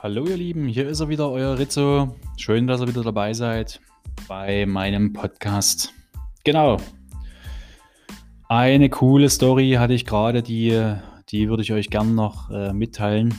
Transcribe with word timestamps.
Hallo 0.00 0.24
ihr 0.26 0.36
Lieben, 0.36 0.68
hier 0.68 0.86
ist 0.86 1.00
er 1.00 1.08
wieder, 1.08 1.28
euer 1.28 1.58
Rizzo. 1.58 2.14
Schön, 2.36 2.68
dass 2.68 2.80
ihr 2.80 2.86
wieder 2.86 3.02
dabei 3.02 3.32
seid 3.32 3.80
bei 4.28 4.64
meinem 4.64 5.12
Podcast. 5.12 5.92
Genau. 6.44 6.76
Eine 8.48 8.90
coole 8.90 9.28
Story 9.28 9.72
hatte 9.76 9.94
ich 9.94 10.06
gerade, 10.06 10.44
die, 10.44 10.94
die 11.30 11.48
würde 11.48 11.64
ich 11.64 11.72
euch 11.72 11.90
gern 11.90 12.14
noch 12.14 12.48
äh, 12.48 12.72
mitteilen. 12.72 13.34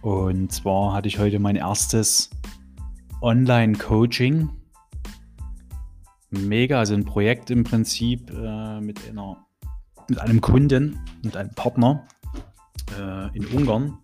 Und 0.00 0.52
zwar 0.52 0.94
hatte 0.94 1.08
ich 1.08 1.18
heute 1.18 1.38
mein 1.38 1.56
erstes 1.56 2.30
Online-Coaching. 3.20 4.48
Mega, 6.30 6.78
also 6.78 6.94
ein 6.94 7.04
Projekt 7.04 7.50
im 7.50 7.62
Prinzip 7.62 8.30
äh, 8.30 8.80
mit, 8.80 9.06
einer, 9.06 9.36
mit 10.08 10.18
einem 10.18 10.40
Kunden, 10.40 10.98
mit 11.22 11.36
einem 11.36 11.50
Partner 11.50 12.08
äh, 12.98 13.36
in 13.36 13.44
Ungarn 13.48 13.98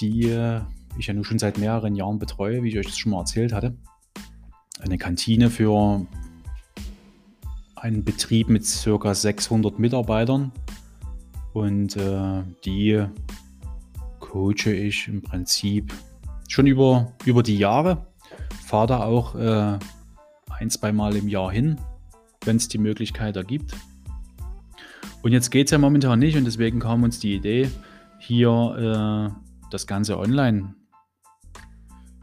die 0.00 0.60
ich 0.98 1.06
ja 1.06 1.14
nun 1.14 1.24
schon 1.24 1.38
seit 1.38 1.58
mehreren 1.58 1.94
Jahren 1.94 2.18
betreue, 2.18 2.62
wie 2.62 2.68
ich 2.68 2.78
euch 2.78 2.86
das 2.86 2.98
schon 2.98 3.12
mal 3.12 3.20
erzählt 3.20 3.52
hatte. 3.52 3.74
Eine 4.80 4.98
Kantine 4.98 5.50
für 5.50 6.06
einen 7.76 8.04
Betrieb 8.04 8.48
mit 8.48 8.64
ca. 8.64 9.14
600 9.14 9.78
Mitarbeitern 9.78 10.52
und 11.52 11.96
äh, 11.96 12.42
die 12.64 13.04
coache 14.18 14.72
ich 14.72 15.08
im 15.08 15.22
Prinzip 15.22 15.92
schon 16.48 16.66
über, 16.66 17.12
über 17.24 17.42
die 17.42 17.58
Jahre. 17.58 18.06
Fahre 18.64 18.86
da 18.86 19.04
auch 19.04 19.34
äh, 19.34 19.78
ein, 20.50 20.70
zwei 20.70 20.92
Mal 20.92 21.16
im 21.16 21.28
Jahr 21.28 21.50
hin, 21.50 21.78
wenn 22.44 22.56
es 22.56 22.68
die 22.68 22.78
Möglichkeit 22.78 23.36
ergibt. 23.36 23.72
Und 25.22 25.32
jetzt 25.32 25.50
geht 25.50 25.66
es 25.66 25.70
ja 25.70 25.78
momentan 25.78 26.18
nicht 26.18 26.36
und 26.36 26.44
deswegen 26.44 26.78
kam 26.78 27.02
uns 27.02 27.18
die 27.18 27.34
Idee, 27.34 27.70
hier 28.18 29.32
äh, 29.32 29.45
das 29.70 29.86
Ganze 29.86 30.18
online 30.18 30.74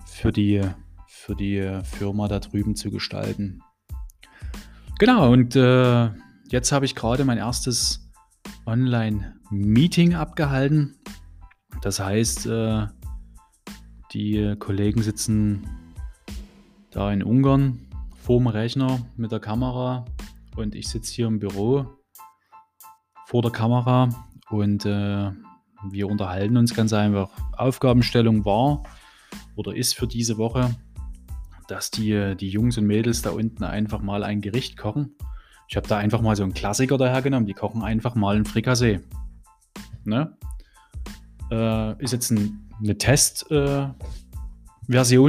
für 0.06 0.32
die, 0.32 0.62
für 1.08 1.36
die 1.36 1.82
Firma 1.84 2.28
da 2.28 2.40
drüben 2.40 2.76
zu 2.76 2.92
gestalten. 2.92 3.62
Genau, 5.00 5.32
und 5.32 5.56
äh, 5.56 6.10
jetzt 6.50 6.72
habe 6.72 6.86
ich 6.86 6.96
gerade 6.96 7.26
mein 7.26 7.38
erstes 7.38 8.10
Online-Meeting 8.66 10.16
abgehalten. 10.16 10.96
Das 11.82 12.00
heißt, 12.00 12.46
äh, 12.46 12.88
die 14.14 14.56
Kollegen 14.60 15.02
sitzen 15.02 15.68
da 16.92 17.12
in 17.12 17.24
Ungarn 17.24 17.80
vorm 18.16 18.48
Rechner 18.48 19.00
mit 19.18 19.32
der 19.32 19.40
Kamera 19.40 20.06
und 20.56 20.76
ich 20.76 20.88
sitze 20.88 21.14
hier 21.14 21.28
im 21.28 21.40
Büro 21.40 21.88
vor 23.26 23.42
der 23.42 23.52
Kamera 23.52 24.10
und 24.50 24.86
äh, 24.86 25.32
wir 25.92 26.08
unterhalten 26.08 26.58
uns 26.58 26.74
ganz 26.74 26.94
einfach. 26.94 27.30
Aufgabenstellung 27.54 28.46
war 28.46 28.84
oder 29.56 29.76
ist 29.76 29.96
für 29.96 30.08
diese 30.08 30.38
Woche, 30.38 30.76
dass 31.68 31.92
die, 31.92 32.36
die 32.36 32.50
Jungs 32.50 32.78
und 32.78 32.86
Mädels 32.86 33.22
da 33.22 33.32
unten 33.32 33.64
einfach 33.64 34.02
mal 34.02 34.24
ein 34.24 34.42
Gericht 34.42 34.78
kochen. 34.78 35.16
Ich 35.68 35.76
habe 35.76 35.88
da 35.88 35.98
einfach 35.98 36.22
mal 36.22 36.36
so 36.36 36.44
einen 36.44 36.54
Klassiker 36.54 36.98
dahergenommen. 36.98 37.48
Die 37.48 37.54
kochen 37.54 37.84
einfach 37.84 38.16
mal 38.16 38.36
ein 38.36 38.46
Frikassee. 38.46 39.00
Ne? 40.04 40.38
Äh, 41.52 42.04
ist 42.04 42.14
jetzt 42.14 42.32
ein, 42.32 42.70
eine 42.82 42.98
Testversion 42.98 43.96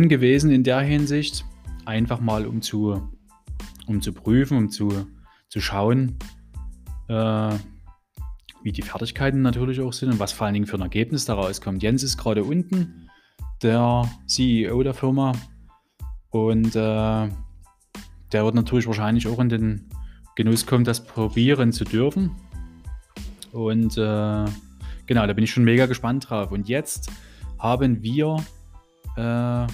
äh, 0.04 0.08
gewesen 0.08 0.50
in 0.50 0.64
der 0.64 0.80
Hinsicht. 0.80 1.44
Einfach 1.84 2.20
mal 2.20 2.46
um 2.46 2.62
zu, 2.62 3.10
um 3.86 4.00
zu 4.02 4.12
prüfen, 4.12 4.56
um 4.56 4.70
zu, 4.70 5.06
zu 5.48 5.60
schauen, 5.60 6.18
äh, 7.08 7.54
wie 8.64 8.72
die 8.72 8.82
Fertigkeiten 8.82 9.42
natürlich 9.42 9.80
auch 9.80 9.92
sind 9.92 10.10
und 10.10 10.18
was 10.18 10.32
vor 10.32 10.46
allen 10.46 10.54
Dingen 10.54 10.66
für 10.66 10.78
ein 10.78 10.82
Ergebnis 10.82 11.26
daraus 11.26 11.60
kommt. 11.60 11.82
Jens 11.82 12.02
ist 12.02 12.16
gerade 12.16 12.42
unten, 12.42 13.10
der 13.62 14.10
CEO 14.26 14.82
der 14.82 14.94
Firma. 14.94 15.32
Und 16.30 16.74
äh, 16.74 17.28
der 18.32 18.44
wird 18.44 18.54
natürlich 18.54 18.86
wahrscheinlich 18.86 19.28
auch 19.28 19.38
in 19.38 19.50
den 19.50 19.90
Genuss 20.34 20.66
kommen, 20.66 20.84
das 20.84 21.04
probieren 21.04 21.72
zu 21.72 21.84
dürfen. 21.84 22.30
Und 23.52 23.98
äh, 23.98 24.44
genau, 25.06 25.26
da 25.26 25.32
bin 25.34 25.44
ich 25.44 25.50
schon 25.50 25.64
mega 25.64 25.84
gespannt 25.84 26.30
drauf. 26.30 26.50
Und 26.50 26.66
jetzt 26.66 27.10
haben 27.58 28.02
wir, 28.02 28.36
äh, 29.18 29.66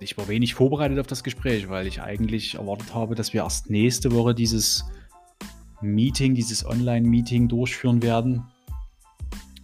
ich 0.00 0.16
war 0.16 0.26
wenig 0.26 0.54
vorbereitet 0.54 0.98
auf 0.98 1.06
das 1.06 1.22
Gespräch, 1.22 1.68
weil 1.68 1.86
ich 1.86 2.00
eigentlich 2.00 2.54
erwartet 2.54 2.94
habe, 2.94 3.14
dass 3.14 3.34
wir 3.34 3.42
erst 3.42 3.68
nächste 3.68 4.10
Woche 4.10 4.34
dieses 4.34 4.86
Meeting, 5.84 6.34
dieses 6.34 6.64
Online-Meeting 6.66 7.48
durchführen 7.48 8.02
werden, 8.02 8.44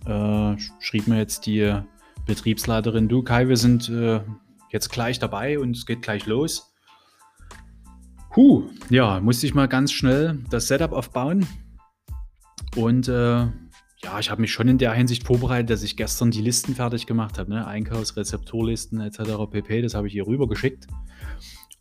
äh, 0.06 0.56
schrieb 0.80 1.06
mir 1.06 1.18
jetzt 1.18 1.46
die 1.46 1.80
Betriebsleiterin, 2.26 3.08
du 3.08 3.22
Kai, 3.22 3.48
wir 3.48 3.56
sind 3.56 3.88
äh, 3.88 4.20
jetzt 4.70 4.90
gleich 4.90 5.18
dabei 5.18 5.58
und 5.58 5.76
es 5.76 5.86
geht 5.86 6.02
gleich 6.02 6.26
los. 6.26 6.72
Huh, 8.36 8.62
ja, 8.88 9.18
musste 9.20 9.46
ich 9.46 9.54
mal 9.54 9.66
ganz 9.66 9.92
schnell 9.92 10.38
das 10.50 10.68
Setup 10.68 10.92
aufbauen. 10.92 11.46
Und 12.76 13.08
äh, 13.08 13.46
ja, 14.02 14.18
ich 14.18 14.30
habe 14.30 14.40
mich 14.40 14.52
schon 14.52 14.68
in 14.68 14.78
der 14.78 14.92
Hinsicht 14.92 15.26
vorbereitet, 15.26 15.70
dass 15.70 15.82
ich 15.82 15.96
gestern 15.96 16.30
die 16.30 16.40
Listen 16.40 16.74
fertig 16.74 17.06
gemacht 17.06 17.38
habe. 17.38 17.50
Ne? 17.50 17.66
Einkaufsrezepturlisten 17.66 19.00
etc. 19.00 19.20
pp. 19.50 19.82
Das 19.82 19.94
habe 19.94 20.06
ich 20.06 20.12
hier 20.12 20.26
rüber 20.26 20.48
geschickt. 20.48 20.86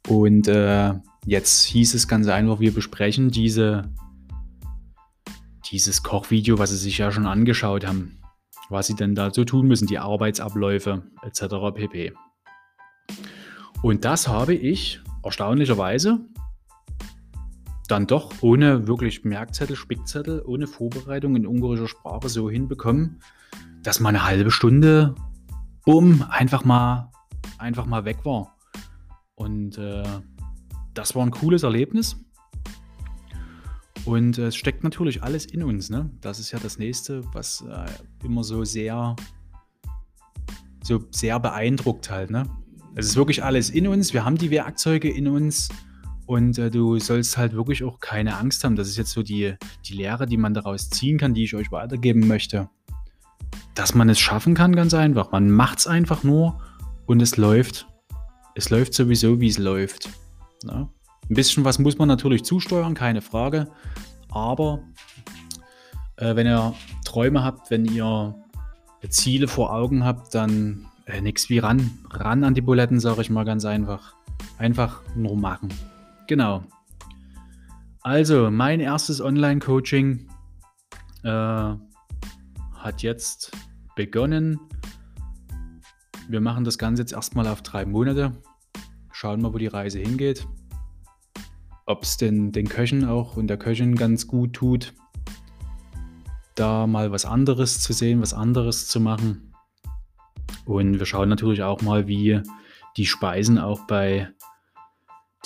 Und 0.08 0.48
äh, 0.48 0.94
jetzt 1.26 1.66
hieß 1.66 1.94
es 1.94 2.08
ganz 2.08 2.28
einfach, 2.28 2.60
wir 2.60 2.74
besprechen 2.74 3.30
diese 3.30 3.84
dieses 5.72 6.04
Kochvideo, 6.04 6.58
was 6.58 6.72
Sie 6.72 6.78
sich 6.78 6.98
ja 6.98 7.12
schon 7.12 7.26
angeschaut 7.26 7.86
haben, 7.86 8.20
was 8.70 8.88
Sie 8.88 8.96
denn 8.96 9.16
dazu 9.16 9.46
tun 9.46 9.68
müssen, 9.68 9.88
die 9.88 10.00
Arbeitsabläufe 10.00 11.04
etc. 11.22 11.44
pp. 11.74 12.14
Und 13.82 14.06
das 14.06 14.28
habe 14.28 14.54
ich 14.54 15.02
erstaunlicherweise 15.24 16.20
dann 17.88 18.06
doch 18.06 18.32
ohne 18.42 18.88
wirklich 18.88 19.26
Merkzettel, 19.26 19.76
Spickzettel, 19.76 20.44
ohne 20.46 20.68
Vorbereitung 20.68 21.36
in 21.36 21.48
ungarischer 21.48 21.88
Sprache 21.88 22.30
so 22.30 22.50
hinbekommen, 22.50 23.20
dass 23.82 24.00
mal 24.00 24.10
eine 24.10 24.26
halbe 24.26 24.52
Stunde, 24.52 25.16
bumm, 25.86 26.24
einfach 26.30 26.64
mal, 26.64 27.12
einfach 27.58 27.86
mal 27.86 28.06
weg 28.06 28.24
war. 28.26 28.56
Und 29.34 29.78
äh, 29.78 30.04
das 30.94 31.16
war 31.16 31.26
ein 31.26 31.32
cooles 31.32 31.64
Erlebnis. 31.64 32.18
Und 34.06 34.38
äh, 34.38 34.48
es 34.48 34.56
steckt 34.56 34.84
natürlich 34.84 35.24
alles 35.24 35.46
in 35.46 35.64
uns. 35.64 35.90
Ne? 35.90 36.10
Das 36.22 36.40
ist 36.40 36.52
ja 36.52 36.60
das 36.60 36.78
nächste, 36.78 37.24
was 37.34 37.64
äh, 37.70 38.26
immer 38.26 38.44
so 38.44 38.64
sehr, 38.64 39.16
so 40.84 41.04
sehr 41.12 41.40
beeindruckt 41.40 42.10
halt. 42.10 42.32
Ne? 42.32 42.44
Es 42.96 43.06
ist 43.06 43.16
wirklich 43.16 43.44
alles 43.44 43.70
in 43.70 43.88
uns. 43.88 44.14
Wir 44.14 44.26
haben 44.26 44.38
die 44.38 44.52
Werkzeuge 44.52 45.10
in 45.10 45.28
uns. 45.28 45.70
Und 46.26 46.60
äh, 46.60 46.70
du 46.70 47.00
sollst 47.00 47.38
halt 47.38 47.54
wirklich 47.54 47.84
auch 47.84 48.00
keine 48.00 48.38
Angst 48.38 48.64
haben. 48.64 48.76
Das 48.76 48.88
ist 48.88 48.98
jetzt 48.98 49.12
so 49.12 49.24
die, 49.24 49.56
die 49.86 49.94
Lehre, 49.94 50.28
die 50.28 50.38
man 50.38 50.54
daraus 50.54 50.90
ziehen 50.90 51.18
kann, 51.18 51.34
die 51.34 51.44
ich 51.44 51.56
euch 51.56 51.72
weitergeben 51.72 52.28
möchte. 52.28 52.70
Dass 53.74 53.96
man 53.96 54.10
es 54.10 54.20
schaffen 54.20 54.54
kann, 54.54 54.76
ganz 54.76 54.94
einfach. 54.94 55.32
Man 55.32 55.50
macht 55.50 55.80
es 55.80 55.88
einfach 55.88 56.24
nur 56.24 56.62
und 57.08 57.22
es 57.22 57.38
läuft. 57.38 57.88
Es 58.54 58.70
läuft 58.70 58.94
sowieso, 58.94 59.40
wie 59.40 59.48
es 59.48 59.58
läuft. 59.58 60.10
Ne? 60.64 60.90
Ein 61.30 61.36
bisschen 61.36 61.64
was 61.64 61.78
muss 61.78 62.00
man 62.00 62.08
natürlich 62.08 62.44
zusteuern, 62.44 62.96
keine 62.96 63.22
Frage. 63.22 63.68
Aber 64.32 64.80
äh, 66.18 66.36
wenn 66.36 66.48
ihr 66.48 66.74
Träume 67.06 67.44
habt, 67.44 67.70
wenn 67.70 67.86
ihr 67.86 68.36
Ziele 69.10 69.48
vor 69.48 69.72
Augen 69.72 70.04
habt, 70.04 70.34
dann 70.34 70.88
äh, 71.06 71.22
nichts 71.22 71.50
wie 71.50 71.60
ran. 71.60 71.92
Ran 72.10 72.44
an 72.44 72.56
die 72.56 72.62
Buletten, 72.62 73.00
sage 73.00 73.22
ich 73.22 73.30
mal 73.30 73.46
ganz 73.46 73.64
einfach. 73.64 74.16
Einfach 74.58 75.02
nur 75.16 75.38
machen. 75.38 75.70
Genau. 76.28 76.64
Also, 78.02 78.50
mein 78.50 78.80
erstes 78.80 79.22
Online-Coaching 79.22 80.28
äh, 81.24 81.30
hat 81.30 83.02
jetzt 83.02 83.52
begonnen. 83.96 84.60
Wir 86.28 86.42
machen 86.42 86.64
das 86.64 86.80
Ganze 86.80 87.04
jetzt 87.04 87.14
erstmal 87.14 87.48
auf 87.48 87.62
drei 87.62 87.86
Monate. 87.86 88.32
Schauen 89.12 89.42
mal, 89.42 89.54
wo 89.54 89.58
die 89.60 89.68
Reise 89.68 90.00
hingeht 90.00 90.48
ob 91.90 92.04
es 92.04 92.18
denn 92.18 92.52
den 92.52 92.70
Köchen 92.70 93.04
auch 93.04 93.36
und 93.36 93.48
der 93.48 93.58
Köchin 93.58 93.96
ganz 93.96 94.28
gut 94.28 94.54
tut, 94.54 94.94
da 96.54 96.86
mal 96.86 97.12
was 97.12 97.26
anderes 97.26 97.82
zu 97.82 97.94
sehen, 97.94 98.22
was 98.22 98.34
anderes 98.34 98.88
zu 98.88 99.00
machen. 99.00 99.54
Und 100.66 101.00
wir 101.00 101.06
schauen 101.08 101.30
natürlich 101.30 101.64
auch 101.64 101.82
mal, 101.82 102.08
wie 102.08 102.42
die 102.96 103.08
Speisen 103.08 103.58
auch 103.58 103.88
bei 103.88 104.30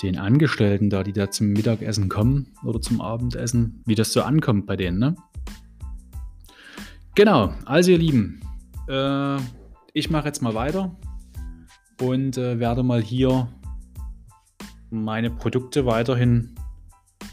den 0.02 0.18
Angestellten 0.18 0.90
da, 0.90 1.02
die 1.02 1.14
da 1.14 1.30
zum 1.30 1.48
Mittagessen 1.48 2.10
kommen 2.10 2.52
oder 2.62 2.80
zum 2.80 3.00
Abendessen, 3.00 3.82
wie 3.86 3.94
das 3.94 4.12
so 4.12 4.22
ankommt 4.22 4.66
bei 4.66 4.76
denen. 4.76 4.98
Ne? 4.98 5.16
Genau, 7.14 7.54
also 7.64 7.92
ihr 7.92 7.98
Lieben, 7.98 8.40
äh, 8.88 9.38
ich 9.94 10.10
mache 10.10 10.26
jetzt 10.26 10.42
mal 10.42 10.54
weiter 10.54 10.94
und 12.02 12.36
äh, 12.36 12.58
werde 12.58 12.82
mal 12.82 13.00
hier 13.00 13.48
meine 14.90 15.30
Produkte 15.30 15.86
weiterhin, 15.86 16.54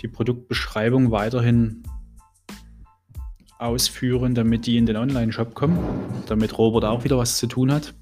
die 0.02 0.08
Produktbeschreibung 0.08 1.12
weiterhin 1.12 1.84
ausführen, 3.60 4.34
damit 4.34 4.66
die 4.66 4.78
in 4.78 4.86
den 4.86 4.98
Online-Shop 4.98 5.54
kommen, 5.54 5.78
damit 6.28 6.58
Robert 6.58 6.86
auch 6.86 7.04
wieder 7.04 7.18
was 7.18 7.38
zu 7.38 7.48
tun 7.48 7.72
hat. 7.72 7.94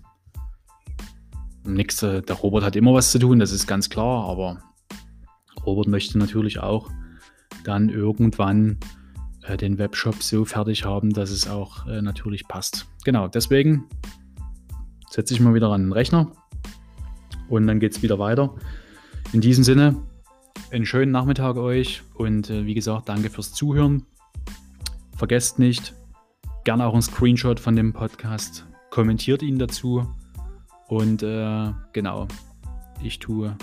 Nix, 1.66 1.98
der 1.98 2.24
Robert 2.32 2.64
hat 2.64 2.76
immer 2.76 2.94
was 2.94 3.12
zu 3.12 3.20
tun, 3.20 3.40
das 3.40 3.52
ist 3.52 3.68
ganz 3.68 3.90
klar, 3.90 4.28
aber 4.30 4.64
Robert 5.66 5.88
möchte 5.88 6.18
natürlich 6.18 6.60
auch 6.60 6.90
dann 7.64 7.90
irgendwann 7.90 8.80
äh, 9.44 9.58
den 9.58 9.78
Webshop 9.78 10.24
so 10.24 10.46
fertig 10.46 10.86
haben, 10.86 11.12
dass 11.12 11.30
es 11.30 11.48
auch 11.48 11.86
äh, 11.88 12.02
natürlich 12.02 12.48
passt. 12.48 12.88
Genau, 13.04 13.28
deswegen 13.28 13.86
setze 15.10 15.34
ich 15.34 15.40
mal 15.40 15.54
wieder 15.54 15.70
an 15.70 15.84
den 15.84 15.94
Rechner 15.94 16.32
und 17.50 17.68
dann 17.68 17.80
geht 17.80 17.96
es 17.96 18.02
wieder 18.02 18.20
weiter. 18.20 18.56
In 19.32 19.42
diesem 19.42 19.64
Sinne, 19.64 19.96
einen 20.72 20.88
schönen 20.88 21.12
Nachmittag 21.12 21.56
euch 21.58 22.02
und 22.16 22.50
äh, 22.50 22.66
wie 22.66 22.74
gesagt, 22.74 23.10
danke 23.10 23.30
fürs 23.30 23.54
Zuhören. 23.54 24.04
Vergesst 25.16 25.60
nicht, 25.60 25.94
gerne 26.64 26.88
auch 26.88 26.96
ein 26.96 27.02
Screenshot 27.04 27.60
von 27.60 27.76
dem 27.76 27.94
Podcast, 27.94 28.66
kommentiert 28.90 29.44
ihn 29.44 29.60
dazu 29.60 30.08
und 30.88 31.22
äh, 31.22 31.72
genau, 31.94 32.28
ich 33.04 33.20
tue 33.20 33.56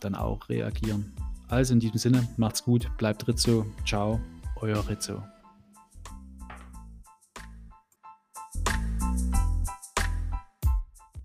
dann 0.00 0.16
auch 0.16 0.48
reagieren. 0.48 1.12
Also 1.46 1.74
in 1.74 1.78
diesem 1.80 1.98
Sinne, 1.98 2.28
macht's 2.36 2.64
gut, 2.64 2.90
bleibt 2.98 3.28
Rizzo, 3.28 3.64
ciao, 3.86 4.20
euer 4.56 4.88
Rizzo. 4.88 5.22